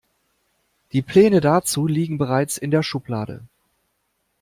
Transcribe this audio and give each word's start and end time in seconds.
Die 0.93 1.03
Pläne 1.03 1.41
dazu 1.41 1.85
liegen 1.85 2.17
bereits 2.17 2.57
in 2.57 2.71
der 2.71 2.81
Schublade. 2.81 3.43